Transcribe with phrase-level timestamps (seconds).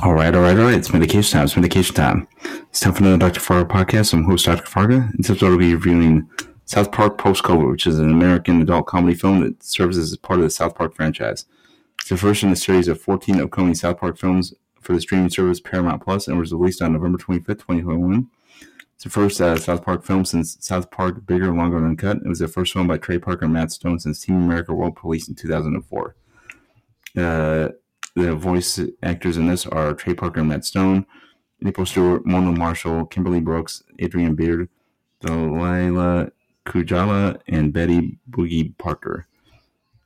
[0.00, 0.74] All right, all right, all right.
[0.74, 1.44] It's medication time.
[1.44, 2.26] It's medication time.
[2.70, 3.40] It's time for another Dr.
[3.40, 4.14] Fargo podcast.
[4.14, 4.64] I'm host Dr.
[4.64, 5.06] Fargo.
[5.18, 6.30] This episode will be reviewing
[6.64, 10.38] South Park Post COVID, which is an American adult comedy film that serves as part
[10.38, 11.44] of the South Park franchise.
[12.00, 15.28] It's the first in a series of 14 upcoming South Park films for the streaming
[15.28, 18.30] service Paramount Plus and was released on November 25th, 2021.
[18.94, 22.16] It's the first uh, South Park film since South Park Bigger, Longer, and Uncut.
[22.16, 24.96] It was the first film by Trey Parker and Matt Stone since Team America World
[24.96, 26.16] Police in 2004.
[27.14, 27.68] Uh,
[28.14, 31.06] the voice actors in this are Trey Parker Matt Stone,
[31.64, 34.68] April Stewart, Mona Marshall, Kimberly Brooks, Adrien Beard,
[35.20, 36.30] Delilah
[36.66, 39.26] Kujala, and Betty Boogie Parker.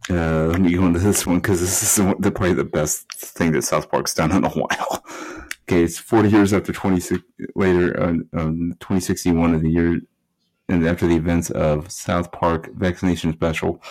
[0.09, 3.53] Uh, let me go into this one because this is the, probably the best thing
[3.53, 5.05] that South Park's done in a while.
[5.69, 7.23] okay, it's 40 years after 26
[7.57, 10.01] later, uh, um, 2061 of the year,
[10.69, 13.83] and after the events of South Park vaccination special.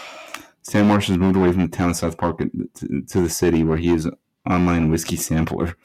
[0.65, 3.63] Stan Marsh has moved away from the town of South Park to, to the city
[3.63, 4.17] where he is an
[4.49, 5.77] online whiskey sampler.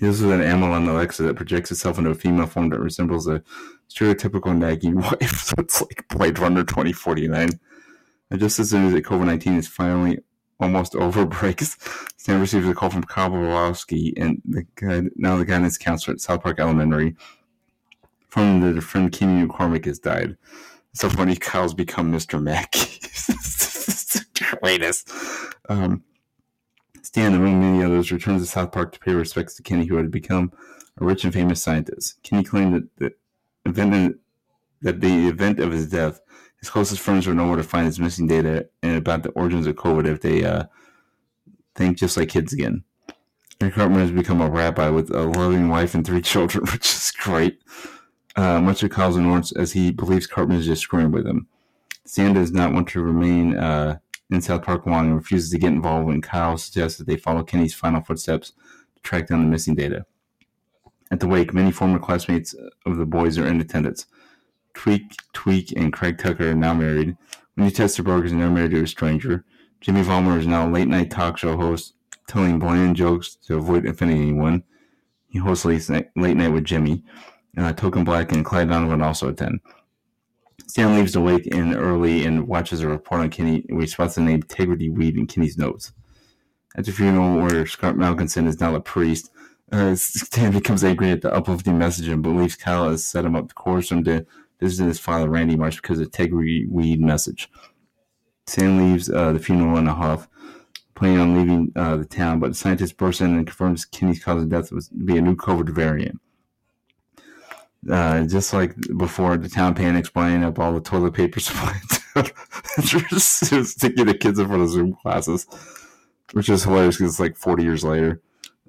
[0.00, 3.28] This is an ammo on Alexa that projects itself into a female form that resembles
[3.28, 3.42] a
[3.90, 5.38] stereotypical nagging wife.
[5.42, 7.50] so it's like Blade Runner 2049.
[8.30, 10.18] And just as soon as COVID 19 is finally
[10.58, 11.76] almost over breaks,
[12.16, 16.42] Sam receives a call from Kyle and the guy, now the guidance counselor at South
[16.42, 17.16] Park Elementary
[18.28, 20.38] from the friend Kenny McCormick has died.
[20.94, 22.42] So funny, Kyle's become Mr.
[22.42, 22.98] Mackey.
[24.62, 25.10] greatest.
[25.68, 26.02] Um,
[27.02, 30.10] Stan, among many others, returns to South Park to pay respects to Kenny, who had
[30.10, 30.52] become
[30.98, 32.22] a rich and famous scientist.
[32.22, 33.12] Kenny claimed that
[33.64, 34.16] the event
[34.82, 36.20] that the event of his death,
[36.58, 39.76] his closest friends were nowhere to find his missing data and about the origins of
[39.76, 40.64] COVID if they uh,
[41.74, 42.84] think just like kids again.
[43.60, 47.12] Eric Cartman has become a rabbi with a loving wife and three children, which is
[47.12, 47.60] great.
[48.36, 51.46] Uh, much of Kyle's annoyance as he believes Cartman is just screwing with him.
[52.04, 53.98] Stan does not want to remain uh,
[54.30, 57.42] in South Park long and refuses to get involved when Kyle suggests that they follow
[57.42, 58.52] Kenny's final footsteps
[58.96, 60.06] to track down the missing data.
[61.10, 62.54] At the wake, many former classmates
[62.86, 64.06] of the boys are in attendance.
[64.74, 67.16] Tweek, Tweek, and Craig Tucker are now married.
[67.56, 69.44] Wendy Testaburger is now married to a stranger.
[69.80, 71.94] Jimmy Valmer is now a late night talk show host,
[72.26, 74.64] telling bland jokes to avoid offending anyone.
[75.28, 77.04] He hosts late night with Jimmy.
[77.56, 79.60] Uh, Token Black and Clyde Donovan also attend.
[80.66, 84.20] Stan leaves awake in early and watches a report on Kenny, where he spots the
[84.20, 85.92] name Integrity Weed in Kenny's notes.
[86.76, 89.30] At the funeral, where Scott Malkinson is now the priest,
[89.70, 93.48] uh, Stan becomes angry at the uplifting message and believes Kyle has set him up
[93.48, 94.26] to coerce him to
[94.60, 97.50] visit his father, Randy Marsh, because of Integrity Weed message.
[98.46, 100.28] Stan leaves uh, the funeral in a huff,
[100.94, 104.42] planning on leaving uh, the town, but the scientist bursts in and confirms Kenny's cause
[104.42, 106.20] of death was to be a new COVID variant.
[107.90, 111.82] Uh, just like before, the town panics, buying up all the toilet paper supplies,
[112.80, 115.46] just, just taking the kids in front of Zoom classes,
[116.32, 118.22] which is hilarious because it's like 40 years later.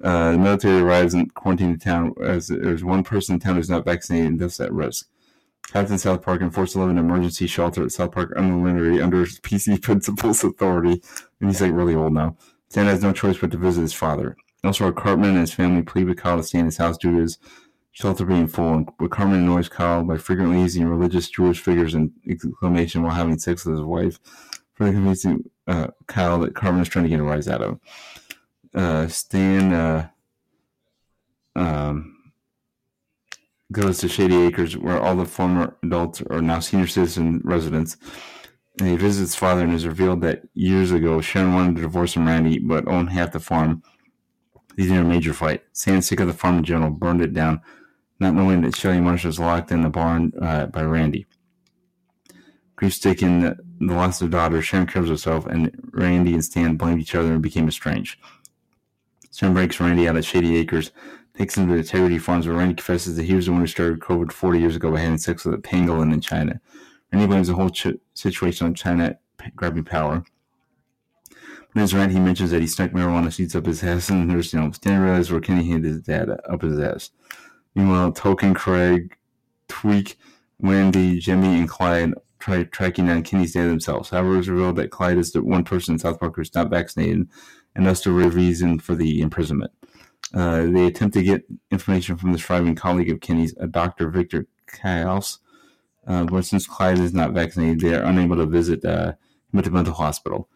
[0.04, 3.70] Uh, the military arrives and quarantines the town as there's one person in town who's
[3.70, 5.08] not vaccinated and thus at risk.
[5.72, 9.02] Captain South Park and forced to live in an emergency shelter at South Park Elementary
[9.02, 11.02] under PC Principal's authority,
[11.40, 12.36] and he's like really old now.
[12.70, 14.36] Stan has no choice but to visit his father.
[14.64, 17.18] Also, Cartman and his family plead with Kyle to stay in his house due to
[17.18, 17.38] his
[17.96, 23.02] shelter being full, with Cartman annoys Kyle by frequently using religious Jewish figures and exclamation
[23.02, 24.20] while having sex with his wife,
[24.74, 27.80] further convincing uh, Kyle that Cartman is trying to get a rise out of.
[28.74, 30.10] Uh, Stan uh,
[31.56, 32.18] um,
[33.72, 37.96] goes to Shady Acres, where all the former adults are now senior citizen residents.
[38.78, 42.28] And he visits father and is revealed that years ago Sharon wanted to divorce from
[42.28, 43.84] Randy, but owned half the farm,
[44.78, 45.64] leading to a major fight.
[45.72, 47.62] Stan, sick of the farm in general, burned it down
[48.20, 51.26] not knowing that Shelly Marsh was locked in the barn uh, by Randy.
[52.76, 57.16] Grief stricken the, loss of daughter, Sharon kills herself, and Randy and Stan blamed each
[57.16, 58.20] other and became estranged.
[59.34, 60.92] Sharon breaks Randy out at Shady Acres,
[61.38, 63.68] takes him to the Integrity Farms, where Randy confesses that he was the one who
[63.68, 66.60] started COVID 40 years ago by having sex with a pangolin in China.
[67.12, 69.18] Randy blames the whole ch- situation on China
[69.56, 70.24] grabbing power.
[71.74, 74.62] His rant, he mentions that he snuck marijuana seeds up his ass in the nursing
[74.62, 74.72] home.
[74.72, 77.12] Stan realizes where Kenny handed his dad up his ass.
[77.76, 79.16] Meanwhile, Token, Craig,
[79.68, 80.16] Tweek,
[80.60, 84.10] Wendy, Jimmy, and Clyde try tracking down Kenny's data themselves.
[84.10, 86.70] However, it was revealed that Clyde is the one person in South Park who's not
[86.70, 87.28] vaccinated,
[87.76, 89.72] and thus the reason for the imprisonment.
[90.34, 94.10] Uh, they attempt to get information from the surviving colleague of Kenny's, a Dr.
[94.10, 95.40] Victor Chaos,
[96.08, 99.14] uh, but since Clyde is not vaccinated, they are unable to visit uh,
[99.52, 100.50] the mental hospital.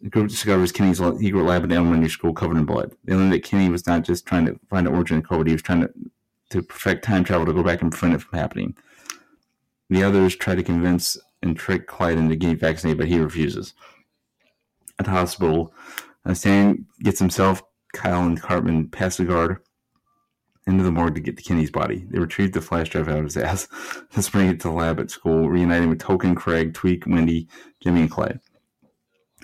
[0.00, 2.94] The group discovers Kenny's secret lab at elementary school covered in blood.
[3.04, 5.52] They learn that Kenny was not just trying to find the origin of COVID, he
[5.52, 5.92] was trying to
[6.50, 8.76] to perfect time travel to go back and prevent it from happening.
[9.88, 13.74] The others try to convince and trick Clyde into getting vaccinated, but he refuses.
[14.98, 15.72] At the hospital,
[16.24, 17.62] uh, Stan gets himself
[17.94, 19.58] Kyle and Cartman past the guard
[20.66, 22.06] into the morgue to get to Kenny's body.
[22.10, 23.66] They retrieve the flash drive out of his ass.
[24.14, 27.48] Let's bring it to the lab at school, reuniting with Token, Craig, Tweek, Wendy,
[27.80, 28.40] Jimmy, and Clyde.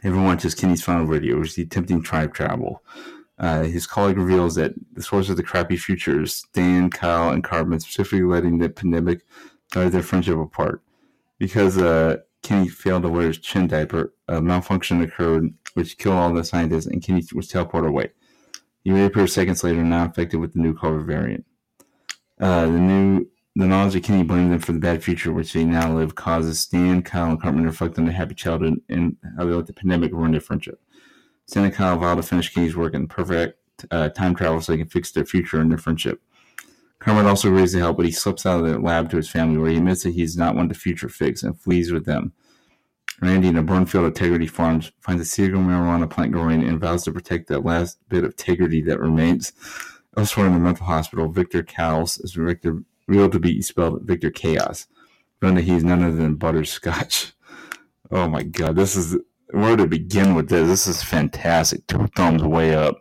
[0.05, 2.82] Everyone watches Kenny's final video, which is the attempting tribe travel.
[3.38, 7.81] Uh, his colleague reveals that the source of the crappy futures, Dan, Kyle, and Cartman,
[7.81, 9.27] specifically letting the pandemic
[9.73, 10.83] tear their friendship apart.
[11.38, 16.33] Because uh, Kenny failed to wear his chin diaper, a malfunction occurred which killed all
[16.33, 18.11] the scientists, and Kenny was teleported away.
[18.83, 21.44] He reappears seconds later, now infected with the new COVID variant.
[22.41, 25.65] Uh, the new the knowledge that Kenny blamed them for the bad future which they
[25.65, 29.47] now live causes Stan, Kyle, and Cartman to reflect on their happy childhood and how
[29.47, 30.79] they let the pandemic ruin their friendship.
[31.54, 33.58] And Kyle vow to finish Kenny's work and perfect
[33.90, 36.20] uh, time travel so they can fix their future and their friendship.
[36.98, 39.58] Cartman also agrees to help, but he slips out of the lab to his family,
[39.58, 42.32] where he admits that he's not one to future fix and flees with them.
[43.20, 47.12] Randy in a Burnfield Integrity Farms finds a serial marijuana plant growing and vows to
[47.12, 49.52] protect that last bit of integrity that remains.
[50.16, 54.87] Elsewhere in the mental hospital, Victor Cowles is Victor, real to be spelled Victor Chaos,
[55.40, 57.32] knowing that he's none other than Butters Stotch.
[58.08, 59.16] Oh my god, this is
[59.50, 60.69] where to begin with this.
[60.69, 61.87] This is fantastic.
[61.87, 62.96] Two thumbs way up.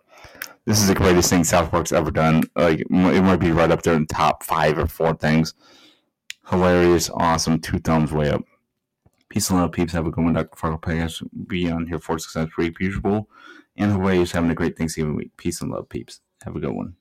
[0.66, 2.44] This is the greatest thing South Park's ever done.
[2.56, 5.54] Like it might be right up there in top five or four things.
[6.50, 7.60] Hilarious, awesome.
[7.60, 8.42] Two thumbs way up.
[9.30, 9.94] Peace and love, peeps.
[9.94, 10.34] Have a good one.
[10.34, 10.56] Dr.
[10.56, 13.30] Fargo Podcast be on here for success, beautiful.
[13.76, 15.36] And Hawaii is having a great Thanksgiving week.
[15.38, 16.22] Peace and love, peeps.
[16.44, 16.96] Have a good one.